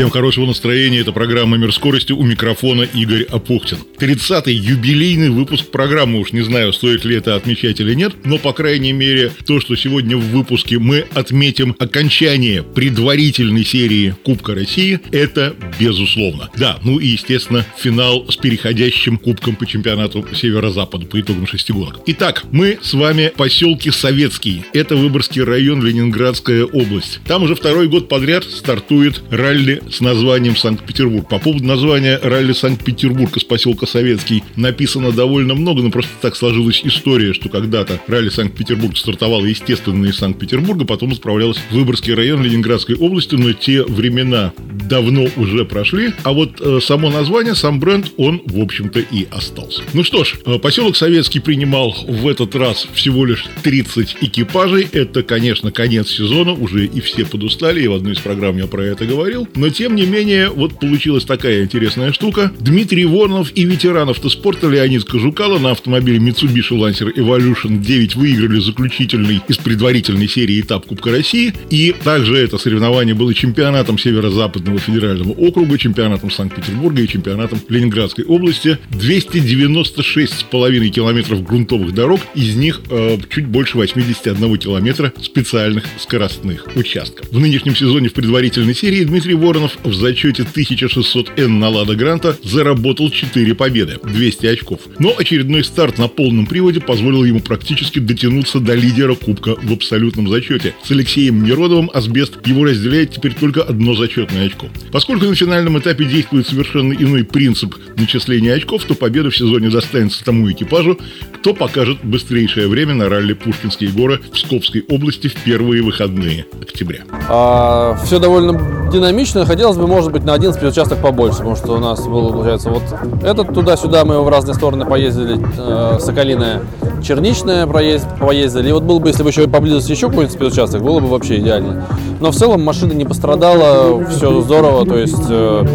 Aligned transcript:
Всем 0.00 0.08
хорошего 0.08 0.46
настроения. 0.46 1.00
Это 1.00 1.12
программа 1.12 1.58
«Мир 1.58 1.74
скорости». 1.74 2.14
У 2.14 2.22
микрофона 2.22 2.84
Игорь 2.84 3.24
Апухтин. 3.24 3.76
30-й 3.98 4.54
юбилейный 4.54 5.28
выпуск 5.28 5.66
программы. 5.66 6.20
Уж 6.20 6.32
не 6.32 6.40
знаю, 6.40 6.72
стоит 6.72 7.04
ли 7.04 7.16
это 7.16 7.36
отмечать 7.36 7.80
или 7.80 7.92
нет, 7.92 8.14
но, 8.24 8.38
по 8.38 8.54
крайней 8.54 8.92
мере, 8.92 9.30
то, 9.46 9.60
что 9.60 9.76
сегодня 9.76 10.16
в 10.16 10.22
выпуске 10.22 10.78
мы 10.78 11.04
отметим 11.12 11.76
окончание 11.78 12.62
предварительной 12.62 13.62
серии 13.62 14.14
Кубка 14.24 14.54
России, 14.54 15.00
это 15.12 15.54
безусловно. 15.78 16.48
Да, 16.56 16.78
ну 16.82 16.98
и, 16.98 17.08
естественно, 17.08 17.66
финал 17.76 18.24
с 18.30 18.36
переходящим 18.36 19.18
Кубком 19.18 19.54
по 19.54 19.66
чемпионату 19.66 20.26
Северо-Запада 20.34 21.04
по 21.04 21.20
итогам 21.20 21.46
шестигонок. 21.46 22.00
Итак, 22.06 22.44
мы 22.52 22.78
с 22.80 22.94
вами 22.94 23.32
в 23.34 23.36
поселке 23.36 23.92
Советский. 23.92 24.64
Это 24.72 24.96
Выборгский 24.96 25.42
район, 25.42 25.84
Ленинградская 25.84 26.64
область. 26.64 27.20
Там 27.26 27.42
уже 27.42 27.54
второй 27.54 27.86
год 27.86 28.08
подряд 28.08 28.44
стартует 28.44 29.20
ралли 29.30 29.82
с 29.90 30.00
названием 30.00 30.56
Санкт-Петербург. 30.56 31.28
По 31.28 31.38
поводу 31.38 31.64
названия 31.64 32.18
ралли 32.22 32.52
Санкт-Петербург 32.52 33.36
из 33.36 33.44
поселка 33.44 33.86
Советский 33.86 34.42
написано 34.56 35.12
довольно 35.12 35.54
много, 35.54 35.82
но 35.82 35.90
просто 35.90 36.10
так 36.20 36.36
сложилась 36.36 36.80
история, 36.84 37.32
что 37.32 37.48
когда-то 37.48 38.00
ралли 38.06 38.28
Санкт-Петербург 38.28 38.96
стартовало, 38.96 39.46
естественно, 39.46 40.06
из 40.06 40.16
Санкт-Петербурга, 40.16 40.84
потом 40.84 41.12
отправлялось 41.12 41.58
в 41.58 41.74
Выборгский 41.74 42.14
район 42.14 42.42
Ленинградской 42.42 42.96
области, 42.96 43.34
но 43.34 43.52
те 43.52 43.82
времена 43.82 44.52
давно 44.88 45.26
уже 45.36 45.64
прошли, 45.64 46.12
а 46.24 46.32
вот 46.32 46.60
э, 46.60 46.80
само 46.82 47.10
название, 47.10 47.54
сам 47.54 47.80
бренд, 47.80 48.12
он, 48.16 48.42
в 48.44 48.60
общем-то, 48.60 49.00
и 49.00 49.26
остался. 49.30 49.82
Ну 49.92 50.04
что 50.04 50.24
ж, 50.24 50.36
э, 50.44 50.58
поселок 50.58 50.96
Советский 50.96 51.40
принимал 51.40 51.96
в 52.06 52.28
этот 52.28 52.54
раз 52.54 52.86
всего 52.92 53.24
лишь 53.24 53.46
30 53.62 54.18
экипажей. 54.20 54.88
Это, 54.92 55.22
конечно, 55.22 55.70
конец 55.70 56.08
сезона, 56.08 56.52
уже 56.52 56.86
и 56.86 57.00
все 57.00 57.24
подустали, 57.24 57.82
и 57.82 57.88
в 57.88 57.94
одной 57.94 58.14
из 58.14 58.18
программ 58.18 58.56
я 58.56 58.66
про 58.66 58.82
это 58.82 59.06
говорил. 59.06 59.48
Но 59.54 59.69
тем 59.70 59.94
не 59.94 60.06
менее, 60.06 60.50
вот 60.50 60.78
получилась 60.78 61.24
такая 61.24 61.64
интересная 61.64 62.12
штука. 62.12 62.52
Дмитрий 62.60 63.04
Воронов 63.04 63.52
и 63.54 63.64
ветеран 63.64 64.08
автоспорта 64.08 64.68
Леонид 64.68 65.04
Кожукало 65.04 65.58
на 65.58 65.72
автомобиле 65.72 66.18
Mitsubishi 66.18 66.72
Lancer 66.72 67.12
Evolution 67.14 67.78
9 67.78 68.16
выиграли 68.16 68.60
заключительный 68.60 69.40
из 69.48 69.56
предварительной 69.58 70.28
серии 70.28 70.60
этап 70.60 70.86
Кубка 70.86 71.10
России. 71.10 71.52
И 71.70 71.94
также 72.04 72.36
это 72.36 72.58
соревнование 72.58 73.14
было 73.14 73.34
чемпионатом 73.34 73.98
Северо-Западного 73.98 74.78
федерального 74.78 75.32
округа, 75.32 75.78
чемпионатом 75.78 76.30
Санкт-Петербурга 76.30 77.02
и 77.02 77.08
чемпионатом 77.08 77.60
Ленинградской 77.68 78.24
области. 78.24 78.78
296,5 78.90 80.88
километров 80.88 81.42
грунтовых 81.44 81.94
дорог, 81.94 82.20
из 82.34 82.56
них 82.56 82.80
э, 82.90 83.18
чуть 83.30 83.46
больше 83.46 83.76
81 83.76 84.56
километра 84.58 85.12
специальных 85.20 85.84
скоростных 85.98 86.66
участков. 86.74 87.28
В 87.30 87.38
нынешнем 87.38 87.76
сезоне 87.76 88.08
в 88.08 88.12
предварительной 88.14 88.74
серии 88.74 89.04
Дмитрий 89.04 89.34
Воронов 89.34 89.59
в 89.68 89.94
зачете 89.94 90.42
1600Н 90.42 91.48
на 91.48 91.68
Лада 91.68 91.94
Гранта 91.94 92.36
заработал 92.42 93.10
4 93.10 93.54
победы, 93.54 93.98
200 94.02 94.46
очков. 94.46 94.80
Но 94.98 95.14
очередной 95.16 95.64
старт 95.64 95.98
на 95.98 96.08
полном 96.08 96.46
приводе 96.46 96.80
позволил 96.80 97.24
ему 97.24 97.40
практически 97.40 97.98
дотянуться 97.98 98.60
до 98.60 98.74
лидера 98.74 99.14
Кубка 99.14 99.56
в 99.62 99.72
абсолютном 99.72 100.28
зачете. 100.28 100.74
С 100.82 100.90
Алексеем 100.90 101.42
Неродовым 101.42 101.90
Асбест 101.92 102.46
его 102.46 102.64
разделяет 102.64 103.12
теперь 103.12 103.34
только 103.34 103.62
одно 103.62 103.94
зачетное 103.94 104.46
очко. 104.46 104.68
Поскольку 104.92 105.26
на 105.26 105.34
финальном 105.34 105.78
этапе 105.78 106.04
действует 106.04 106.46
совершенно 106.46 106.92
иной 106.92 107.24
принцип 107.24 107.74
начисления 107.96 108.54
очков, 108.54 108.84
то 108.84 108.94
победа 108.94 109.30
в 109.30 109.36
сезоне 109.36 109.70
достанется 109.70 110.24
тому 110.24 110.50
экипажу, 110.50 110.98
кто 111.34 111.54
покажет 111.54 111.98
быстрейшее 112.02 112.68
время 112.68 112.94
на 112.94 113.08
ралли 113.08 113.32
Пушкинские 113.32 113.90
горы 113.90 114.18
в 114.18 114.30
Псковской 114.30 114.84
области 114.88 115.28
в 115.28 115.34
первые 115.34 115.82
выходные 115.82 116.46
октября. 116.60 117.00
А, 117.28 117.98
все 118.04 118.18
довольно 118.18 118.90
динамично. 118.90 119.44
Хотелось 119.50 119.76
бы, 119.76 119.88
может 119.88 120.12
быть, 120.12 120.22
на 120.22 120.34
один 120.34 120.52
спецучасток 120.52 121.00
побольше, 121.00 121.38
потому 121.38 121.56
что 121.56 121.72
у 121.72 121.78
нас 121.78 122.06
было, 122.06 122.30
получается, 122.30 122.70
вот 122.70 122.84
этот 123.20 123.52
туда-сюда 123.52 124.04
мы 124.04 124.22
в 124.22 124.28
разные 124.28 124.54
стороны 124.54 124.86
поездили, 124.86 125.44
э, 125.58 125.98
Соколиная, 125.98 126.60
Черничная 127.02 127.66
проезд, 127.66 128.06
поездили. 128.20 128.68
И 128.68 128.72
вот 128.72 128.84
было 128.84 129.00
бы, 129.00 129.08
если 129.08 129.24
бы 129.24 129.30
еще 129.30 129.48
поблизости 129.48 129.90
еще 129.90 130.06
какой-нибудь 130.06 130.36
спецучасток, 130.36 130.82
было 130.82 131.00
бы 131.00 131.08
вообще 131.08 131.40
идеально. 131.40 131.84
Но 132.20 132.30
в 132.30 132.36
целом 132.36 132.62
машина 132.62 132.92
не 132.92 133.04
пострадала, 133.04 134.04
все 134.04 134.40
здорово, 134.40 134.86
то 134.86 134.96
есть 134.96 135.26
э, 135.28 135.66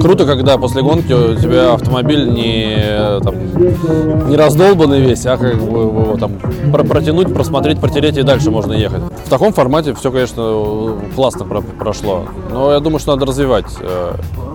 круто, 0.00 0.24
когда 0.24 0.56
после 0.56 0.80
гонки 0.80 1.12
у 1.12 1.34
тебя 1.34 1.74
автомобиль 1.74 2.30
не, 2.30 2.76
э, 2.78 3.20
там, 3.22 3.34
не 3.56 4.36
раздолбанный 4.36 5.00
весь, 5.00 5.26
а 5.26 5.36
как 5.36 5.56
бы 5.56 5.80
его 5.80 6.16
там 6.16 6.32
протянуть, 6.70 7.32
просмотреть, 7.32 7.80
протереть 7.80 8.16
и 8.16 8.22
дальше 8.22 8.50
можно 8.50 8.72
ехать. 8.72 9.02
В 9.24 9.28
таком 9.28 9.52
формате 9.52 9.94
все, 9.94 10.10
конечно, 10.10 10.96
классно 11.14 11.44
про 11.44 11.60
прошло, 11.60 12.24
но 12.50 12.72
я 12.72 12.80
думаю, 12.80 12.98
что 12.98 13.12
надо 13.12 13.26
развивать 13.26 13.66
э, 13.80 14.12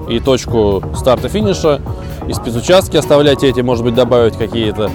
и 0.09 0.19
точку 0.19 0.83
старта-финиша, 0.95 1.81
и 2.27 2.33
спецучастки 2.33 2.97
оставлять 2.97 3.43
эти, 3.43 3.61
может 3.61 3.83
быть, 3.83 3.95
добавить 3.95 4.37
какие-то. 4.37 4.89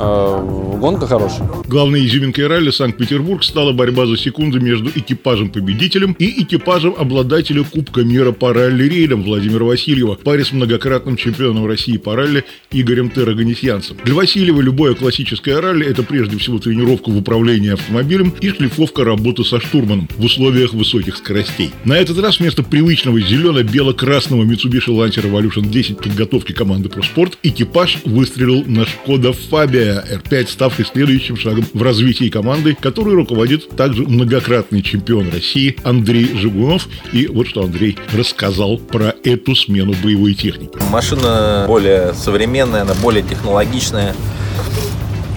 Э, 0.00 0.76
гонка 0.78 1.08
хорошая. 1.08 1.48
Главной 1.66 2.06
изюминкой 2.06 2.46
ралли 2.46 2.70
Санкт-Петербург 2.70 3.42
стала 3.42 3.72
борьба 3.72 4.06
за 4.06 4.16
секунды 4.16 4.60
между 4.60 4.90
экипажем-победителем 4.90 6.14
и 6.20 6.42
экипажем 6.42 6.94
обладателя 6.96 7.64
Кубка 7.64 8.02
мира 8.02 8.30
по 8.30 8.52
ралли-рейдам 8.52 9.24
Владимира 9.24 9.64
Васильева, 9.64 10.14
паре 10.14 10.44
с 10.44 10.52
многократным 10.52 11.16
чемпионом 11.16 11.66
России 11.66 11.96
по 11.96 12.14
ралли 12.14 12.44
Игорем 12.70 13.10
Тераганесьянцем. 13.10 13.96
Для 14.04 14.14
Васильева 14.14 14.60
любое 14.60 14.94
классическое 14.94 15.60
ралли– 15.60 15.84
это 15.88 16.04
прежде 16.04 16.38
всего 16.38 16.60
тренировка 16.60 17.10
в 17.10 17.16
управлении 17.16 17.72
автомобилем 17.72 18.32
и 18.40 18.50
шлифовка 18.50 19.04
работы 19.04 19.42
со 19.42 19.60
штурманом 19.60 20.08
в 20.16 20.24
условиях 20.24 20.74
высоких 20.74 21.16
скоростей. 21.16 21.70
На 21.84 21.98
этот 21.98 22.20
раз 22.20 22.38
вместо 22.38 22.62
привычного 22.62 23.20
зелено-бело-красного 23.20 24.44
Mitsubishi 24.44 24.90
Lancer 24.90 25.28
Evolution 25.28 25.68
10 25.68 25.98
подготовки 25.98 26.52
команды 26.52 26.88
ProSport 26.88 27.34
экипаж 27.42 27.98
выстрелил 28.04 28.62
на 28.64 28.86
Шкода 28.86 29.32
Фабия 29.32 29.87
R5, 29.88 30.48
ставший 30.48 30.84
следующим 30.84 31.36
шагом 31.36 31.64
в 31.72 31.82
развитии 31.82 32.28
команды, 32.28 32.76
которой 32.78 33.14
руководит 33.14 33.68
также 33.76 34.02
многократный 34.04 34.82
чемпион 34.82 35.30
России 35.30 35.76
Андрей 35.84 36.36
Жигунов. 36.36 36.88
И 37.12 37.26
вот 37.26 37.46
что 37.46 37.62
Андрей 37.62 37.98
рассказал 38.12 38.78
про 38.78 39.14
эту 39.24 39.54
смену 39.54 39.94
боевой 40.02 40.34
техники. 40.34 40.78
Машина 40.90 41.64
более 41.66 42.14
современная, 42.14 42.82
она 42.82 42.94
более 42.94 43.22
технологичная. 43.22 44.14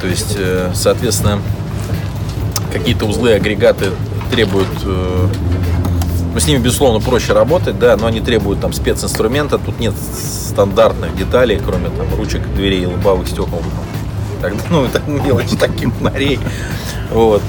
То 0.01 0.07
есть, 0.07 0.35
э, 0.38 0.72
соответственно, 0.73 1.41
какие-то 2.72 3.06
узлы, 3.06 3.33
агрегаты 3.33 3.91
требуют 4.31 4.68
э, 4.83 5.28
ну, 6.33 6.39
с 6.39 6.47
ними, 6.47 6.59
безусловно, 6.59 7.01
проще 7.01 7.33
работать, 7.33 7.78
да, 7.78 7.97
но 7.97 8.07
они 8.07 8.22
требуют 8.22 8.62
там 8.62 8.72
специнструмента. 8.72 9.57
Тут 9.57 9.79
нет 9.79 9.94
стандартных 9.97 11.16
деталей, 11.16 11.59
кроме 11.63 11.89
там 11.89 12.07
ручек, 12.16 12.41
дверей, 12.56 12.85
лобовых 12.85 13.28
стекол 13.28 13.62
так, 14.41 14.53
ну, 14.69 14.85
это 14.94 15.02
мелочи 15.07 15.56
таких 15.56 15.94
фонарей. 15.94 16.40
Вот. 17.12 17.41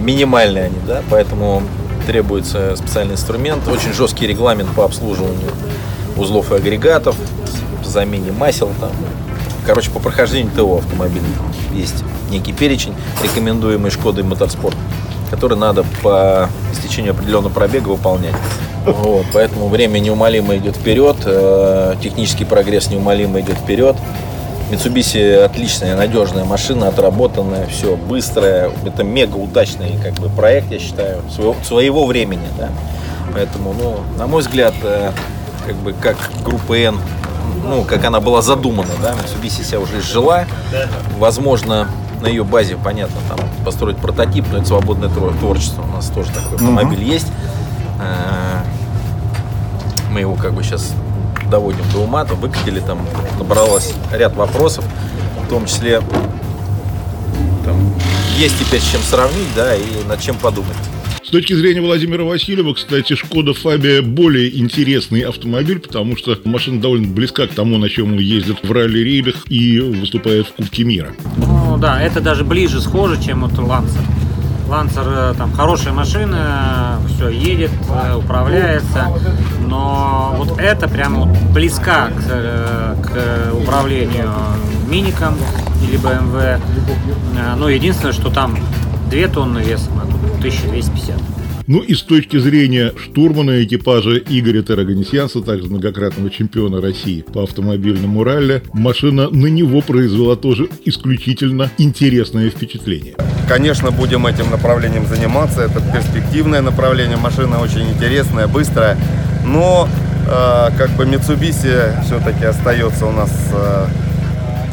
Минимальные 0.00 0.64
они, 0.64 0.78
да, 0.86 1.02
поэтому 1.10 1.62
требуется 2.06 2.74
специальный 2.76 3.14
инструмент, 3.14 3.68
очень 3.68 3.92
жесткий 3.92 4.26
регламент 4.26 4.68
по 4.70 4.84
обслуживанию 4.84 5.50
узлов 6.16 6.52
и 6.52 6.56
агрегатов, 6.56 7.16
замене 7.92 8.32
масел 8.32 8.70
там. 8.80 8.90
Короче, 9.64 9.90
по 9.90 10.00
прохождению 10.00 10.50
ТО 10.56 10.78
автомобиля 10.78 11.24
есть 11.72 12.02
некий 12.30 12.52
перечень, 12.52 12.94
рекомендуемый 13.22 13.90
Шкодой 13.90 14.24
Моторспорт, 14.24 14.76
который 15.30 15.56
надо 15.56 15.84
по 16.02 16.48
истечению 16.72 17.12
определенного 17.12 17.52
пробега 17.52 17.88
выполнять. 17.88 18.34
Вот, 18.84 19.26
поэтому 19.32 19.68
время 19.68 20.00
неумолимо 20.00 20.56
идет 20.56 20.76
вперед, 20.76 21.16
э, 21.24 21.94
технический 22.02 22.44
прогресс 22.44 22.90
неумолимо 22.90 23.40
идет 23.40 23.56
вперед. 23.56 23.96
Mitsubishi 24.72 25.44
отличная, 25.44 25.94
надежная 25.94 26.46
машина, 26.46 26.88
отработанная, 26.88 27.66
все 27.66 27.94
быстрая. 27.94 28.70
Это 28.86 29.04
мега 29.04 29.36
удачный 29.36 29.98
как 30.02 30.14
бы, 30.14 30.30
проект, 30.30 30.72
я 30.72 30.78
считаю, 30.78 31.20
своего, 31.30 31.54
своего 31.62 32.06
времени. 32.06 32.48
Да? 32.56 32.70
Поэтому, 33.34 33.74
ну, 33.74 33.98
на 34.16 34.26
мой 34.26 34.40
взгляд, 34.40 34.72
э, 34.82 35.10
как 35.66 35.76
бы 35.76 35.92
как 35.92 36.16
группа 36.42 36.72
N, 36.72 36.96
ну, 37.66 37.82
как 37.82 38.02
она 38.06 38.20
была 38.20 38.40
задумана, 38.40 38.88
да, 39.02 39.12
Mitsubishi 39.12 39.62
себя 39.62 39.78
уже 39.78 39.98
изжила. 39.98 40.46
Возможно, 41.18 41.88
на 42.22 42.28
ее 42.28 42.42
базе, 42.42 42.78
понятно, 42.82 43.16
там 43.28 43.40
построить 43.66 43.98
прототип, 43.98 44.46
но 44.50 44.58
это 44.58 44.68
свободное 44.68 45.10
творчество. 45.10 45.82
У 45.82 45.94
нас 45.94 46.06
тоже 46.06 46.30
такой 46.30 46.54
автомобиль 46.54 47.02
uh-huh. 47.02 47.12
есть. 47.12 47.26
Э, 48.00 48.62
мы 50.10 50.20
его 50.20 50.34
как 50.34 50.54
бы 50.54 50.62
сейчас 50.62 50.94
доводим 51.52 51.84
до 51.92 51.98
ума, 51.98 52.24
то 52.24 52.34
выкатили, 52.34 52.80
там 52.80 53.06
набралось 53.38 53.92
ряд 54.10 54.34
вопросов, 54.34 54.84
в 55.44 55.48
том 55.50 55.66
числе 55.66 56.00
там, 57.62 57.94
есть 58.38 58.58
теперь 58.58 58.80
с 58.80 58.90
чем 58.90 59.02
сравнить, 59.02 59.54
да, 59.54 59.76
и 59.76 59.84
над 60.08 60.18
чем 60.18 60.36
подумать. 60.36 60.76
точки 61.30 61.52
зрения 61.52 61.82
Владимира 61.82 62.24
Васильева, 62.24 62.72
кстати, 62.72 63.14
Шкода 63.14 63.52
Фабия 63.52 64.00
более 64.00 64.58
интересный 64.58 65.20
автомобиль, 65.20 65.78
потому 65.78 66.16
что 66.16 66.38
машина 66.44 66.80
довольно 66.80 67.08
близка 67.08 67.46
к 67.46 67.50
тому, 67.50 67.76
на 67.76 67.90
чем 67.90 68.14
он 68.14 68.18
ездит 68.18 68.62
в 68.62 68.72
ралли-рейдах 68.72 69.50
и 69.50 69.78
выступает 69.78 70.46
в 70.46 70.52
Кубке 70.52 70.84
мира. 70.84 71.12
Ну 71.36 71.76
да, 71.76 72.00
это 72.00 72.22
даже 72.22 72.44
ближе 72.44 72.80
схоже, 72.80 73.22
чем 73.22 73.42
вот 73.42 73.58
Лансер. 73.58 74.00
Лансер 74.72 75.04
э, 75.06 75.34
там 75.36 75.52
хорошая 75.52 75.92
машина, 75.92 76.98
все 77.06 77.28
едет, 77.28 77.70
э, 77.90 78.14
управляется, 78.14 79.08
но 79.66 80.34
вот 80.38 80.58
это 80.58 80.88
прямо 80.88 81.26
вот 81.26 81.36
близка 81.52 82.06
к, 82.06 82.22
э, 82.30 82.96
к 83.02 83.54
управлению 83.54 84.30
миником 84.88 85.34
или 85.82 85.98
BMW. 85.98 86.58
Но 87.58 87.68
единственное, 87.68 88.14
что 88.14 88.30
там 88.30 88.56
2 89.10 89.28
тонны 89.28 89.58
весом, 89.58 89.92
а 90.02 90.06
тут 90.10 90.38
1250. 90.38 91.31
Ну 91.66 91.80
и 91.80 91.94
с 91.94 92.02
точки 92.02 92.38
зрения 92.38 92.92
штурмана 92.96 93.62
экипажа 93.62 94.16
Игоря 94.16 94.62
Тераганесянца, 94.62 95.42
также 95.42 95.68
многократного 95.68 96.30
чемпиона 96.30 96.80
России 96.80 97.22
по 97.22 97.44
автомобильному 97.44 98.24
ралли, 98.24 98.62
машина 98.72 99.30
на 99.30 99.46
него 99.46 99.80
произвела 99.80 100.36
тоже 100.36 100.68
исключительно 100.84 101.70
интересное 101.78 102.50
впечатление. 102.50 103.14
Конечно, 103.48 103.90
будем 103.90 104.26
этим 104.26 104.50
направлением 104.50 105.06
заниматься. 105.06 105.62
Это 105.62 105.80
перспективное 105.92 106.62
направление. 106.62 107.16
Машина 107.16 107.60
очень 107.60 107.88
интересная, 107.90 108.46
быстрая. 108.46 108.96
Но 109.44 109.88
э, 110.26 110.68
как 110.76 110.90
бы 110.96 111.04
Mitsubishi 111.04 112.04
все-таки 112.04 112.44
остается 112.44 113.06
у 113.06 113.12
нас 113.12 113.30
э, 113.52 113.86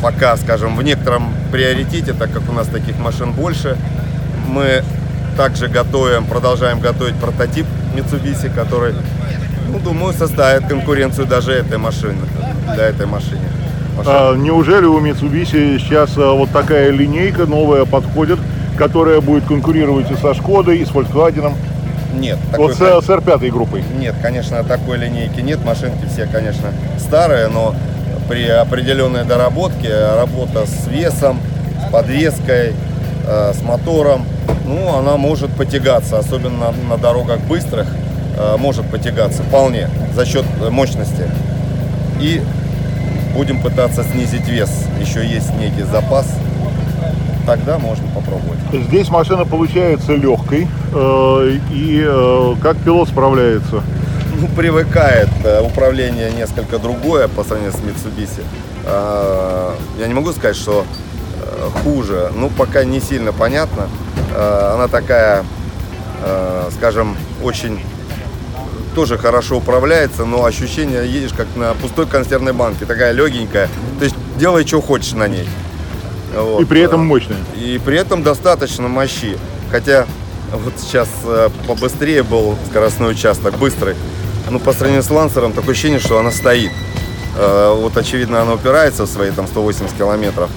пока, 0.01 0.37
скажем, 0.37 0.75
в 0.75 0.83
некотором 0.83 1.33
приоритете, 1.51 2.13
так 2.13 2.31
как 2.31 2.49
у 2.49 2.53
нас 2.53 2.67
таких 2.67 2.97
машин 2.99 3.33
больше. 3.33 3.77
Мы 4.47 4.83
также 5.39 5.69
готовим, 5.69 6.25
продолжаем 6.25 6.81
готовить 6.81 7.15
прототип 7.15 7.65
Mitsubishi, 7.95 8.53
который, 8.53 8.93
ну, 9.71 9.79
думаю, 9.79 10.11
составит 10.13 10.67
конкуренцию 10.67 11.27
даже 11.27 11.53
этой 11.53 11.77
машины, 11.77 12.17
для 12.75 12.87
этой 12.87 13.05
машины. 13.05 13.39
А, 14.05 14.35
неужели 14.35 14.83
у 14.83 14.99
Mitsubishi 14.99 15.79
сейчас 15.79 16.17
а, 16.17 16.33
вот 16.33 16.49
такая 16.49 16.89
линейка 16.91 17.45
новая 17.45 17.85
подходит, 17.85 18.37
которая 18.77 19.21
будет 19.21 19.45
конкурировать 19.45 20.11
и 20.11 20.15
со 20.15 20.33
Шкодой, 20.33 20.79
и 20.79 20.83
с 20.83 20.89
Volkswagen? 20.89 21.53
Нет. 22.15 22.37
Вот 22.57 22.73
такой, 22.77 23.01
с, 23.01 23.05
с 23.05 23.09
R5 23.09 23.49
группой? 23.49 23.81
Нет, 23.97 24.15
конечно, 24.21 24.61
такой 24.65 24.97
линейки 24.97 25.39
нет. 25.39 25.63
Машинки 25.63 26.05
все, 26.11 26.25
конечно, 26.25 26.67
старые, 26.97 27.47
но 27.47 27.73
при 28.27 28.45
определенной 28.45 29.23
доработке, 29.23 29.89
работа 30.17 30.65
с 30.65 30.87
весом, 30.87 31.39
с 31.87 31.91
подвеской, 31.93 32.73
э, 33.25 33.53
с 33.53 33.61
мотором, 33.61 34.25
ну, 34.69 34.95
она 34.95 35.17
может 35.17 35.49
потягаться, 35.51 36.19
особенно 36.19 36.71
на, 36.87 36.97
дорогах 36.97 37.39
быстрых, 37.41 37.87
э, 38.37 38.55
может 38.57 38.85
потягаться 38.85 39.41
вполне 39.41 39.89
за 40.15 40.25
счет 40.25 40.45
мощности. 40.69 41.27
И 42.21 42.41
будем 43.33 43.61
пытаться 43.61 44.03
снизить 44.03 44.47
вес. 44.47 44.69
Еще 45.01 45.25
есть 45.25 45.53
некий 45.55 45.83
запас. 45.83 46.27
Тогда 47.47 47.79
можно 47.79 48.05
попробовать. 48.13 48.59
Здесь 48.87 49.09
машина 49.09 49.43
получается 49.43 50.13
легкой. 50.13 50.67
Э, 50.93 51.57
и 51.71 52.03
э, 52.05 52.55
как 52.61 52.77
пилот 52.77 53.09
справляется? 53.09 53.81
Ну, 54.39 54.47
привыкает. 54.55 55.29
Э, 55.43 55.61
управление 55.61 56.31
несколько 56.31 56.77
другое 56.77 57.27
по 57.27 57.43
сравнению 57.43 57.73
с 57.73 57.77
Mitsubishi. 57.77 58.43
Э, 58.85 59.71
я 59.99 60.07
не 60.07 60.13
могу 60.13 60.31
сказать, 60.31 60.55
что 60.55 60.85
э, 61.41 61.69
хуже. 61.83 62.31
Ну, 62.35 62.49
пока 62.49 62.83
не 62.83 62.99
сильно 62.99 63.33
понятно. 63.33 63.87
Э, 64.35 64.71
она 64.75 64.87
такая, 64.87 65.45
э, 66.23 66.69
скажем, 66.75 67.17
очень 67.43 67.79
тоже 68.95 69.17
хорошо 69.17 69.57
управляется, 69.57 70.25
но 70.25 70.45
ощущение 70.45 71.07
едешь 71.07 71.31
как 71.35 71.47
на 71.55 71.73
пустой 71.73 72.07
консервной 72.07 72.53
банке, 72.53 72.85
такая 72.85 73.11
легенькая. 73.11 73.69
То 73.97 74.05
есть 74.05 74.15
делай, 74.37 74.65
что 74.65 74.81
хочешь 74.81 75.13
на 75.13 75.27
ней. 75.27 75.47
Вот. 76.35 76.61
И 76.61 76.65
при 76.65 76.81
этом 76.81 77.05
мощная. 77.05 77.37
И 77.55 77.79
при 77.83 77.97
этом 77.97 78.23
достаточно 78.23 78.87
мощи. 78.87 79.37
Хотя 79.71 80.05
вот 80.51 80.73
сейчас 80.79 81.07
э, 81.23 81.49
побыстрее 81.67 82.23
был 82.23 82.55
скоростной 82.69 83.11
участок, 83.11 83.57
быстрый. 83.57 83.95
Ну, 84.49 84.59
по 84.59 84.73
сравнению 84.73 85.03
с 85.03 85.09
лансером, 85.11 85.53
такое 85.53 85.73
ощущение, 85.73 85.99
что 85.99 86.17
она 86.17 86.31
стоит. 86.31 86.71
Вот, 87.37 87.95
очевидно, 87.95 88.41
она 88.41 88.53
упирается 88.53 89.03
в 89.03 89.07
свои 89.07 89.29
там 89.29 89.47
180 89.47 89.95
километров, 89.95 90.49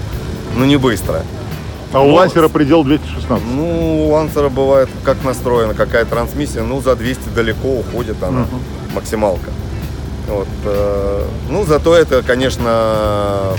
но 0.56 0.64
не 0.64 0.78
быстро. 0.78 1.22
А 1.92 2.00
у 2.00 2.08
Лансера 2.08 2.48
предел 2.48 2.84
216? 2.84 3.46
Ну, 3.54 4.06
у 4.06 4.10
Лансера 4.12 4.48
бывает 4.48 4.88
как 5.04 5.22
настроена, 5.24 5.74
какая 5.74 6.06
трансмиссия, 6.06 6.62
ну, 6.62 6.80
за 6.80 6.96
200 6.96 7.28
далеко 7.34 7.68
уходит 7.68 8.22
она, 8.22 8.42
угу. 8.42 8.56
максималка. 8.94 9.50
Вот, 10.26 10.48
э, 10.64 11.24
ну, 11.50 11.64
зато 11.66 11.94
это, 11.94 12.22
конечно, 12.22 13.52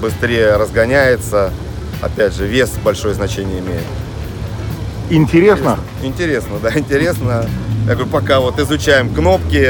быстрее 0.00 0.56
разгоняется. 0.56 1.50
Опять 2.00 2.34
же, 2.34 2.46
вес 2.46 2.70
большое 2.84 3.14
значение 3.14 3.58
имеет. 3.58 3.82
Интересно? 5.10 5.78
Интересно, 6.04 6.56
да, 6.62 6.70
интересно. 6.78 7.44
Я 7.86 7.94
говорю, 7.94 8.08
пока 8.10 8.38
вот 8.38 8.60
изучаем 8.60 9.12
кнопки, 9.12 9.66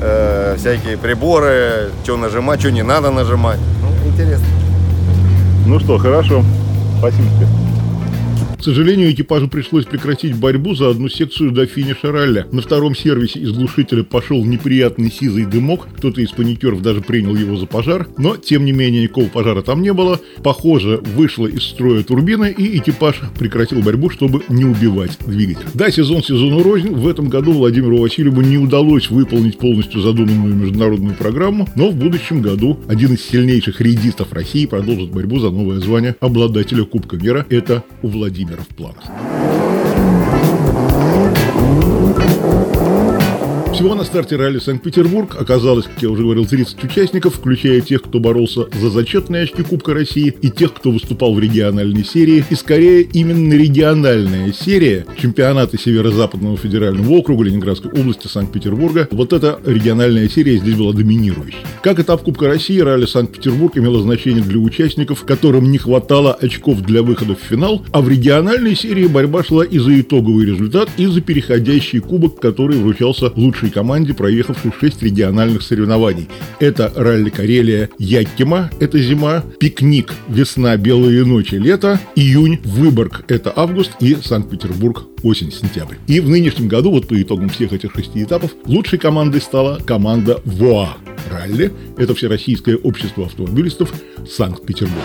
э, 0.00 0.56
всякие 0.56 0.96
приборы, 0.96 1.90
что 2.04 2.16
нажимать, 2.16 2.60
что 2.60 2.70
не 2.70 2.84
надо 2.84 3.10
нажимать. 3.10 3.58
Ну, 3.82 4.08
интересно. 4.08 4.46
Ну 5.66 5.80
что, 5.80 5.98
хорошо. 5.98 6.44
Спасибо 6.98 7.28
тебе. 7.30 7.67
К 8.58 8.64
сожалению, 8.64 9.12
экипажу 9.12 9.46
пришлось 9.48 9.84
прекратить 9.84 10.34
борьбу 10.34 10.74
за 10.74 10.90
одну 10.90 11.08
секцию 11.08 11.52
до 11.52 11.66
финиша 11.66 12.10
ралли. 12.10 12.44
На 12.50 12.60
втором 12.60 12.96
сервисе 12.96 13.38
из 13.38 13.52
глушителя 13.52 14.02
пошел 14.02 14.44
неприятный 14.44 15.12
сизый 15.12 15.44
дымок. 15.44 15.86
Кто-то 15.96 16.20
из 16.20 16.32
паникеров 16.32 16.82
даже 16.82 17.00
принял 17.00 17.36
его 17.36 17.56
за 17.56 17.66
пожар. 17.66 18.08
Но, 18.18 18.36
тем 18.36 18.64
не 18.64 18.72
менее, 18.72 19.04
никакого 19.04 19.26
пожара 19.26 19.62
там 19.62 19.80
не 19.80 19.92
было. 19.92 20.20
Похоже, 20.42 21.00
вышла 21.14 21.46
из 21.46 21.62
строя 21.62 22.02
турбина, 22.02 22.46
и 22.46 22.78
экипаж 22.78 23.20
прекратил 23.38 23.80
борьбу, 23.80 24.10
чтобы 24.10 24.42
не 24.48 24.64
убивать 24.64 25.16
двигатель. 25.24 25.66
Да, 25.74 25.88
сезон 25.92 26.24
сезону 26.24 26.60
рознь. 26.64 26.88
В 26.90 27.06
этом 27.06 27.28
году 27.28 27.52
Владимиру 27.52 27.98
Васильеву 27.98 28.40
не 28.40 28.58
удалось 28.58 29.08
выполнить 29.08 29.58
полностью 29.58 30.00
задуманную 30.00 30.56
международную 30.56 31.14
программу, 31.14 31.68
но 31.76 31.90
в 31.90 31.94
будущем 31.94 32.42
году 32.42 32.80
один 32.88 33.14
из 33.14 33.24
сильнейших 33.24 33.80
рейдистов 33.80 34.32
России 34.32 34.66
продолжит 34.66 35.10
борьбу 35.10 35.38
за 35.38 35.50
новое 35.50 35.78
звание 35.78 36.16
обладателя 36.18 36.82
Кубка 36.82 37.16
мира. 37.16 37.46
Это 37.48 37.84
у 38.02 38.08
Владимира 38.08 38.47
Владимира 38.48 38.62
в 38.62 38.68
планах. 38.68 39.67
Всего 43.78 43.94
на 43.94 44.02
старте 44.02 44.34
ралли 44.34 44.58
Санкт-Петербург 44.58 45.36
оказалось, 45.38 45.84
как 45.84 46.02
я 46.02 46.10
уже 46.10 46.24
говорил, 46.24 46.44
30 46.44 46.82
участников, 46.82 47.36
включая 47.36 47.80
тех, 47.80 48.02
кто 48.02 48.18
боролся 48.18 48.66
за 48.72 48.90
зачетные 48.90 49.44
очки 49.44 49.62
Кубка 49.62 49.94
России 49.94 50.34
и 50.42 50.50
тех, 50.50 50.74
кто 50.74 50.90
выступал 50.90 51.32
в 51.32 51.38
региональной 51.38 52.04
серии. 52.04 52.44
И 52.50 52.56
скорее 52.56 53.02
именно 53.02 53.54
региональная 53.54 54.52
серия 54.52 55.06
чемпионата 55.16 55.78
Северо-Западного 55.78 56.56
федерального 56.56 57.08
округа 57.12 57.44
Ленинградской 57.44 57.92
области 57.92 58.26
Санкт-Петербурга. 58.26 59.06
Вот 59.12 59.32
эта 59.32 59.60
региональная 59.64 60.28
серия 60.28 60.56
здесь 60.56 60.74
была 60.74 60.92
доминирующей. 60.92 61.60
Как 61.80 62.00
этап 62.00 62.24
Кубка 62.24 62.48
России, 62.48 62.80
ралли 62.80 63.06
Санкт-Петербург 63.06 63.78
имело 63.78 64.02
значение 64.02 64.42
для 64.42 64.58
участников, 64.58 65.22
которым 65.22 65.70
не 65.70 65.78
хватало 65.78 66.32
очков 66.32 66.80
для 66.80 67.04
выхода 67.04 67.36
в 67.36 67.48
финал, 67.48 67.84
а 67.92 68.00
в 68.00 68.08
региональной 68.08 68.74
серии 68.74 69.06
борьба 69.06 69.44
шла 69.44 69.64
и 69.64 69.78
за 69.78 70.00
итоговый 70.00 70.46
результат, 70.46 70.88
и 70.96 71.06
за 71.06 71.20
переходящий 71.20 72.00
кубок, 72.00 72.40
который 72.40 72.76
вручался 72.78 73.32
лучшей 73.36 73.67
лучшей 73.68 73.70
команде, 73.70 74.14
проехавшей 74.14 74.72
6 74.80 75.02
региональных 75.02 75.62
соревнований. 75.62 76.28
Это 76.60 76.92
ралли 76.94 77.30
Карелия 77.30 77.88
Якима, 77.98 78.70
это 78.80 78.98
зима, 78.98 79.42
пикник, 79.58 80.14
весна, 80.28 80.76
белые 80.76 81.24
ночи, 81.24 81.56
лето, 81.56 82.00
июнь, 82.16 82.58
Выборг, 82.64 83.24
это 83.28 83.52
август 83.54 83.92
и 84.00 84.16
Санкт-Петербург, 84.16 85.04
осень-сентябрь. 85.22 85.96
И 86.06 86.20
в 86.20 86.28
нынешнем 86.28 86.68
году, 86.68 86.90
вот 86.90 87.08
по 87.08 87.20
итогам 87.20 87.48
всех 87.48 87.72
этих 87.72 87.92
шести 87.94 88.22
этапов, 88.22 88.50
лучшей 88.66 88.98
командой 88.98 89.40
стала 89.40 89.78
команда 89.84 90.40
ВОА. 90.44 90.96
Ралли– 91.30 91.70
это 91.98 92.14
Всероссийское 92.14 92.76
общество 92.76 93.26
автомобилистов 93.26 93.92
Санкт-Петербург. 94.28 95.04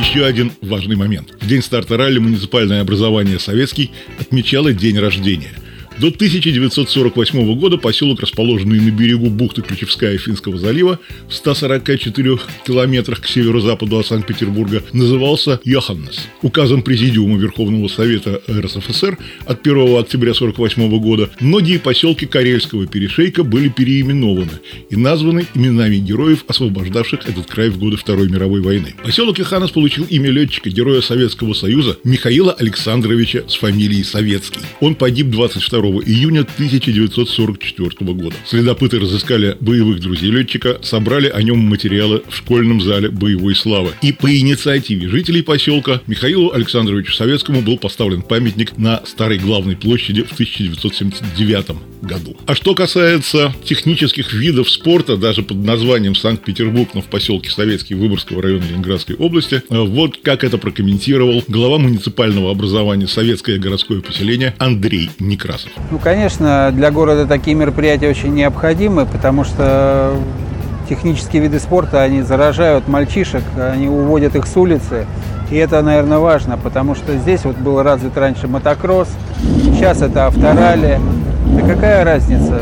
Еще 0.00 0.24
один 0.24 0.50
важный 0.62 0.96
момент. 0.96 1.34
В 1.38 1.46
день 1.46 1.62
старта 1.62 1.98
ралли 1.98 2.18
муниципальное 2.18 2.80
образование 2.80 3.38
«Советский» 3.38 3.90
отмечало 4.18 4.72
день 4.72 4.98
рождения. 4.98 5.52
До 6.00 6.06
1948 6.06 7.54
года 7.56 7.76
поселок, 7.76 8.20
расположенный 8.20 8.80
на 8.80 8.90
берегу 8.90 9.28
бухты 9.28 9.60
Ключевская 9.60 10.16
Финского 10.16 10.56
залива, 10.56 10.98
в 11.28 11.34
144 11.34 12.38
километрах 12.66 13.20
к 13.20 13.26
северо-западу 13.26 13.98
от 13.98 14.06
Санкт-Петербурга, 14.06 14.82
назывался 14.94 15.60
Йоханнес. 15.62 16.26
Указом 16.40 16.80
Президиума 16.80 17.36
Верховного 17.38 17.88
Совета 17.88 18.40
РСФСР 18.48 19.18
от 19.44 19.60
1 19.60 19.98
октября 19.98 20.30
1948 20.30 20.98
года 21.00 21.28
многие 21.38 21.78
поселки 21.78 22.24
Карельского 22.24 22.86
перешейка 22.86 23.44
были 23.44 23.68
переименованы 23.68 24.52
и 24.88 24.96
названы 24.96 25.44
именами 25.54 25.96
героев, 25.96 26.46
освобождавших 26.48 27.28
этот 27.28 27.44
край 27.44 27.68
в 27.68 27.78
годы 27.78 27.98
Второй 27.98 28.30
мировой 28.30 28.62
войны. 28.62 28.94
Поселок 29.04 29.38
Йоханнес 29.38 29.70
получил 29.70 30.06
имя 30.08 30.30
летчика, 30.30 30.70
героя 30.70 31.02
Советского 31.02 31.52
Союза 31.52 31.98
Михаила 32.04 32.52
Александровича 32.52 33.42
с 33.46 33.54
фамилией 33.56 34.02
Советский. 34.02 34.60
Он 34.80 34.94
погиб 34.94 35.28
22 35.28 35.89
июня 35.98 36.42
1944 36.42 38.12
года. 38.12 38.36
Следопыты 38.46 38.98
разыскали 39.00 39.56
боевых 39.60 40.00
друзей 40.00 40.30
летчика, 40.30 40.78
собрали 40.82 41.28
о 41.28 41.42
нем 41.42 41.58
материалы 41.58 42.22
в 42.28 42.36
школьном 42.36 42.80
зале 42.80 43.10
боевой 43.10 43.54
славы. 43.54 43.90
И 44.02 44.12
по 44.12 44.30
инициативе 44.32 45.08
жителей 45.08 45.42
поселка 45.42 46.00
Михаилу 46.06 46.52
Александровичу 46.52 47.12
Советскому 47.12 47.62
был 47.62 47.78
поставлен 47.78 48.22
памятник 48.22 48.78
на 48.78 49.02
Старой 49.06 49.38
главной 49.38 49.76
площади 49.76 50.22
в 50.22 50.32
1979 50.32 51.66
году. 52.02 52.36
А 52.46 52.54
что 52.54 52.74
касается 52.74 53.54
технических 53.64 54.32
видов 54.32 54.70
спорта, 54.70 55.16
даже 55.16 55.42
под 55.42 55.58
названием 55.58 56.14
Санкт-Петербург, 56.14 56.90
но 56.94 57.02
в 57.02 57.06
поселке 57.06 57.50
Советский 57.50 57.94
Выборгского 57.94 58.42
района 58.42 58.64
Ленинградской 58.68 59.16
области, 59.16 59.62
вот 59.68 60.18
как 60.22 60.44
это 60.44 60.58
прокомментировал 60.58 61.42
глава 61.48 61.78
муниципального 61.78 62.50
образования 62.50 63.06
Советское 63.06 63.58
городское 63.58 64.00
поселение 64.00 64.54
Андрей 64.58 65.10
Некрасов. 65.18 65.70
Ну, 65.90 65.98
конечно, 65.98 66.70
для 66.72 66.90
города 66.90 67.26
такие 67.26 67.56
мероприятия 67.56 68.08
очень 68.08 68.34
необходимы, 68.34 69.06
потому 69.06 69.44
что 69.44 70.14
технические 70.88 71.42
виды 71.42 71.58
спорта, 71.58 72.02
они 72.02 72.22
заражают 72.22 72.88
мальчишек, 72.88 73.42
они 73.72 73.88
уводят 73.88 74.34
их 74.34 74.46
с 74.46 74.56
улицы. 74.56 75.06
И 75.50 75.56
это, 75.56 75.82
наверное, 75.82 76.18
важно, 76.18 76.56
потому 76.56 76.94
что 76.94 77.16
здесь 77.16 77.44
вот 77.44 77.56
был 77.56 77.82
развит 77.82 78.16
раньше 78.16 78.46
мотокросс, 78.46 79.08
сейчас 79.74 80.02
это 80.02 80.26
авторали. 80.26 81.00
Да 81.56 81.66
какая 81.66 82.04
разница? 82.04 82.60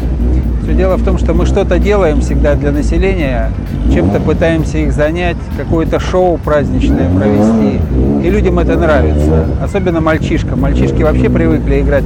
Все 0.62 0.74
дело 0.74 0.96
в 0.96 1.04
том, 1.04 1.18
что 1.18 1.32
мы 1.32 1.46
что-то 1.46 1.78
делаем 1.78 2.20
всегда 2.20 2.54
для 2.54 2.70
населения, 2.70 3.50
чем-то 3.92 4.20
пытаемся 4.20 4.78
их 4.78 4.92
занять, 4.92 5.36
какое-то 5.56 5.98
шоу 5.98 6.36
праздничное 6.36 7.08
провести. 7.08 7.80
И 8.26 8.30
людям 8.30 8.58
это 8.58 8.76
нравится. 8.76 9.46
Особенно 9.62 10.00
мальчишкам. 10.02 10.60
Мальчишки 10.60 11.02
вообще 11.02 11.30
привыкли 11.30 11.80
играть 11.80 12.04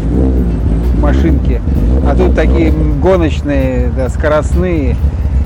машинки. 1.03 1.61
А 2.09 2.15
тут 2.15 2.35
такие 2.35 2.73
гоночные, 2.73 3.91
да, 3.95 4.09
скоростные. 4.09 4.97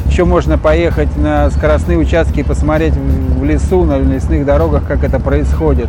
Еще 0.08 0.24
можно 0.24 0.56
поехать 0.56 1.16
на 1.16 1.50
скоростные 1.50 1.98
участки 1.98 2.40
и 2.40 2.42
посмотреть 2.44 2.94
в 2.94 3.44
лесу, 3.44 3.82
на 3.84 3.98
лесных 3.98 4.46
дорогах, 4.46 4.84
как 4.86 5.02
это 5.02 5.18
происходит. 5.18 5.88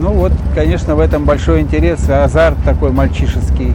Ну 0.00 0.12
вот, 0.12 0.32
конечно, 0.54 0.94
в 0.94 1.00
этом 1.00 1.24
большой 1.24 1.60
интерес, 1.60 2.08
азарт 2.08 2.56
такой 2.64 2.92
мальчишеский 2.92 3.74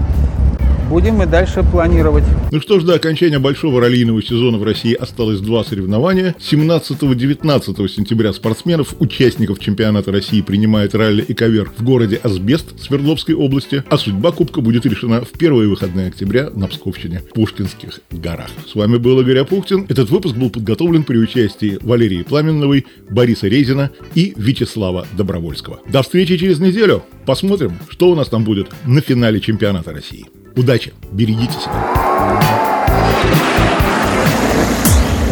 будем 0.93 1.23
и 1.23 1.25
дальше 1.25 1.63
планировать. 1.63 2.23
Ну 2.51 2.61
что 2.61 2.79
ж, 2.79 2.83
до 2.83 2.93
окончания 2.93 3.39
большого 3.39 3.81
раллийного 3.81 4.21
сезона 4.21 4.59
в 4.59 4.63
России 4.63 4.93
осталось 4.93 5.39
два 5.39 5.63
соревнования. 5.63 6.35
17-19 6.39 7.87
сентября 7.89 8.31
спортсменов, 8.31 8.93
участников 8.99 9.57
чемпионата 9.57 10.11
России 10.11 10.41
принимает 10.41 10.93
ралли 10.93 11.23
и 11.23 11.33
ковер 11.33 11.71
в 11.75 11.83
городе 11.83 12.17
Асбест 12.21 12.79
Свердловской 12.79 13.33
области, 13.33 13.83
а 13.89 13.97
судьба 13.97 14.31
Кубка 14.33 14.61
будет 14.61 14.85
решена 14.85 15.21
в 15.21 15.31
первые 15.31 15.67
выходные 15.67 16.09
октября 16.09 16.51
на 16.51 16.67
Псковщине, 16.67 17.23
Пушкинских 17.33 18.01
горах. 18.11 18.51
С 18.71 18.75
вами 18.75 18.97
был 18.97 19.19
Игорь 19.19 19.39
Апухтин. 19.39 19.87
Этот 19.89 20.11
выпуск 20.11 20.35
был 20.35 20.51
подготовлен 20.51 21.05
при 21.05 21.17
участии 21.17 21.79
Валерии 21.81 22.21
Пламенновой, 22.21 22.85
Бориса 23.09 23.47
Резина 23.47 23.89
и 24.13 24.35
Вячеслава 24.37 25.07
Добровольского. 25.17 25.79
До 25.87 26.03
встречи 26.03 26.37
через 26.37 26.59
неделю. 26.59 27.01
Посмотрим, 27.25 27.79
что 27.89 28.11
у 28.11 28.15
нас 28.15 28.29
там 28.29 28.43
будет 28.43 28.67
на 28.85 29.01
финале 29.01 29.39
чемпионата 29.39 29.91
России. 29.91 30.27
Удачи, 30.55 30.93
берегите 31.11 31.53
себя. 31.53 31.73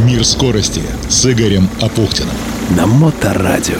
Мир 0.03 0.25
скорости 0.25 0.81
с 1.09 1.31
Игорем 1.31 1.69
Апухтиным. 1.79 2.35
На 2.75 2.87
Моторадио. 2.87 3.77